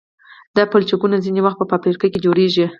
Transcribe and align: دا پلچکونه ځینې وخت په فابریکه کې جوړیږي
دا 0.55 0.63
پلچکونه 0.71 1.17
ځینې 1.25 1.39
وخت 1.43 1.57
په 1.59 1.65
فابریکه 1.71 2.07
کې 2.13 2.23
جوړیږي 2.25 2.65